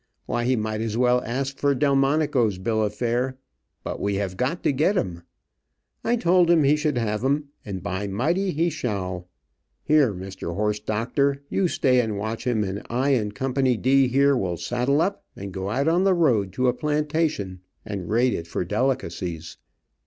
[0.25, 3.37] Why, he might as well ask for Delmonico's bill of fare,
[3.83, 5.21] but we have got to get 'em.
[6.03, 8.49] I told him he should have em, and, by mighty!
[8.49, 9.29] he shall.
[9.83, 10.55] Here, Mr.
[10.55, 15.01] Horse doctor, you stay and watch him, and I and Company D here will saddle
[15.01, 19.57] up and go out on the road to a plantation, and raid it for delicacies.